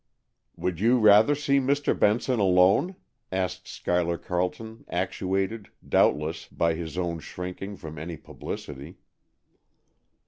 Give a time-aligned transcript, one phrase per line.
[0.57, 1.93] "Would you rather see Mr.
[1.93, 2.95] Benson alone?"
[3.31, 8.97] asked Schuyler Carleton, actuated, doubtless, by his own shrinking from any publicity.